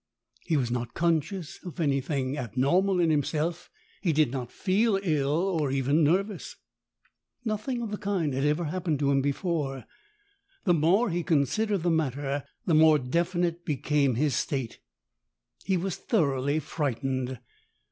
[0.47, 3.69] He was not conscious of anything abnormal in himself.
[4.01, 6.55] He did not feel ill, or even nervous.
[7.45, 9.85] ROSE ROSE 151 Nothing of the kind had ever happened to him before.
[10.63, 14.79] The more he considered the matter, the more definite became his state.
[15.65, 17.37] He was thoroughly frightened.